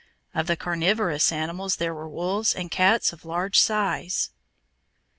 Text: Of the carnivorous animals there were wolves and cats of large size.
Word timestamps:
Of 0.33 0.47
the 0.47 0.57
carnivorous 0.57 1.31
animals 1.31 1.75
there 1.75 1.93
were 1.93 2.09
wolves 2.09 2.55
and 2.55 2.71
cats 2.71 3.13
of 3.13 3.23
large 3.23 3.59
size. 3.59 4.31